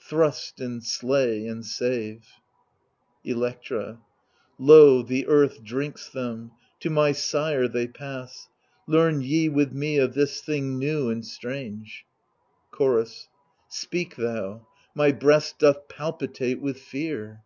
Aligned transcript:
Thrust 0.00 0.60
and 0.60 0.82
slay 0.82 1.46
and 1.46 1.64
save? 1.64 2.26
Electra 3.22 4.00
Lo! 4.58 5.02
the 5.04 5.24
earth 5.28 5.62
drinks 5.62 6.08
them, 6.08 6.50
to 6.80 6.90
ray 6.90 7.12
sire 7.12 7.68
they 7.68 7.86
pass— 7.86 8.48
Learn 8.88 9.20
ye 9.20 9.48
with 9.48 9.70
me 9.72 9.98
of 9.98 10.14
this 10.14 10.40
thing 10.40 10.80
new 10.80 11.10
and 11.10 11.24
strange. 11.24 12.04
THE 12.72 12.82
LIBATION 12.82 12.94
BEARERS 12.96 13.06
89 13.10 13.28
Chorus 13.28 13.28
Speak 13.68 14.16
thou; 14.16 14.66
my 14.96 15.12
breast 15.12 15.60
doth 15.60 15.86
palpitate 15.86 16.60
with 16.60 16.80
fear. 16.80 17.44